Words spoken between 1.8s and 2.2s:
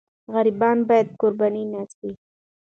سي.